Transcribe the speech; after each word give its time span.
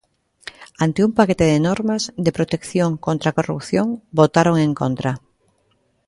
Ante 0.85 0.99
un 1.07 1.11
paquete 1.17 1.45
de 1.51 1.59
normas 1.67 2.03
de 2.25 2.31
protección 2.37 2.91
contra 3.05 3.27
a 3.29 3.35
corrupción, 3.37 3.87
votaron 4.19 4.55
en 4.65 4.71
contra. 4.81 5.11